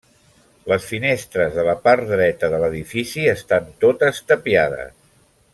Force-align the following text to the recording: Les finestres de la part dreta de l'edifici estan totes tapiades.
Les 0.71 0.87
finestres 0.91 1.53
de 1.59 1.65
la 1.67 1.75
part 1.83 2.09
dreta 2.13 2.51
de 2.55 2.63
l'edifici 2.65 3.29
estan 3.37 3.71
totes 3.87 4.27
tapiades. 4.33 4.93